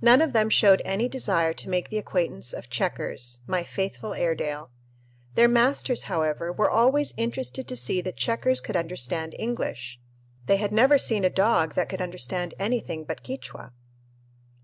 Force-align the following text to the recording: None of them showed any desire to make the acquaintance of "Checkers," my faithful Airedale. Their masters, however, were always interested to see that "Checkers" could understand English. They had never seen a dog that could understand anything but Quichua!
None 0.00 0.20
of 0.22 0.32
them 0.32 0.48
showed 0.48 0.80
any 0.84 1.08
desire 1.08 1.52
to 1.54 1.68
make 1.68 1.88
the 1.88 1.98
acquaintance 1.98 2.52
of 2.52 2.70
"Checkers," 2.70 3.40
my 3.48 3.64
faithful 3.64 4.14
Airedale. 4.14 4.70
Their 5.34 5.48
masters, 5.48 6.04
however, 6.04 6.52
were 6.52 6.70
always 6.70 7.12
interested 7.16 7.66
to 7.66 7.74
see 7.74 8.00
that 8.00 8.16
"Checkers" 8.16 8.60
could 8.60 8.76
understand 8.76 9.34
English. 9.40 9.98
They 10.46 10.58
had 10.58 10.70
never 10.70 10.98
seen 10.98 11.24
a 11.24 11.30
dog 11.30 11.74
that 11.74 11.88
could 11.88 12.00
understand 12.00 12.54
anything 12.60 13.02
but 13.02 13.24
Quichua! 13.24 13.72